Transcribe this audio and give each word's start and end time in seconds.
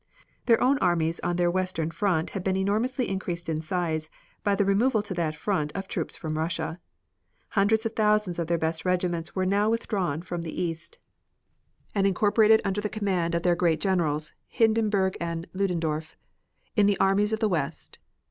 Their 0.47 0.59
own 0.59 0.79
armies 0.79 1.19
on 1.19 1.35
their 1.35 1.51
western 1.51 1.91
front 1.91 2.31
had 2.31 2.43
been 2.43 2.57
enormously 2.57 3.07
increased 3.07 3.47
in 3.47 3.61
size 3.61 4.09
by 4.43 4.55
the 4.55 4.65
removal 4.65 5.03
to 5.03 5.13
that 5.13 5.35
front 5.35 5.71
of 5.73 5.87
troops 5.87 6.17
from 6.17 6.39
Russia. 6.39 6.79
Hundreds 7.49 7.85
of 7.85 7.91
thousands 7.91 8.39
of 8.39 8.47
their 8.47 8.57
best 8.57 8.83
regiments 8.83 9.35
were 9.35 9.45
now 9.45 9.69
withdrawn 9.69 10.23
from 10.23 10.41
the 10.41 10.59
east 10.59 10.97
and 11.93 12.07
incorporated 12.07 12.63
under 12.65 12.81
the 12.81 12.89
command 12.89 13.35
of 13.35 13.43
their 13.43 13.53
great 13.55 13.79
Generals, 13.79 14.33
Hindenburg 14.47 15.17
and 15.21 15.45
Ludendorf, 15.53 16.15
in 16.75 16.87
the 16.87 16.97
armies 16.99 17.31
of 17.31 17.39
the 17.39 17.47
west. 17.47 17.99